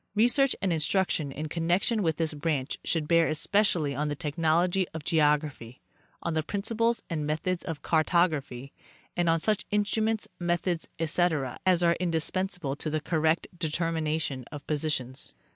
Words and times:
Research 0.15 0.55
and 0.63 0.73
instruction 0.73 1.31
in 1.31 1.47
connection 1.47 2.01
with 2.01 2.17
this 2.17 2.33
branch 2.33 2.79
should 2.83 3.07
bear 3.07 3.27
especially 3.27 3.93
on 3.93 4.07
the 4.07 4.15
technology 4.15 4.87
of 4.95 5.03
geography, 5.03 5.79
on 6.23 6.33
the 6.33 6.41
principles 6.41 7.03
and 7.07 7.23
methods 7.27 7.63
of 7.63 7.83
car 7.83 8.03
tography, 8.03 8.71
and 9.15 9.29
on 9.29 9.39
such 9.39 9.63
instruments, 9.69 10.27
methods, 10.39 10.87
etc, 10.97 11.59
as 11.67 11.83
are 11.83 11.95
indis 12.01 12.31
pensable 12.31 12.75
to 12.79 12.89
the 12.89 12.99
correct 12.99 13.45
determination 13.59 14.43
of 14.51 14.65
positions. 14.65 15.35